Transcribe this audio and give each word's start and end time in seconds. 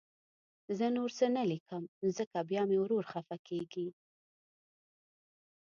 زه 0.77 0.85
نور 0.97 1.09
څه 1.17 1.25
نه 1.35 1.43
لیکم، 1.51 1.83
ځکه 2.17 2.37
بیا 2.49 2.61
مې 2.69 2.77
ورور 2.79 3.03
خفه 3.11 3.37
کېږي 3.47 3.87